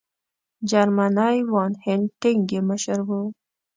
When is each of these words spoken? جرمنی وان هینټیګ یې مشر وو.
جرمنی 0.69 1.37
وان 1.51 1.71
هینټیګ 1.85 2.39
یې 2.53 2.61
مشر 2.69 2.99
وو. 3.07 3.21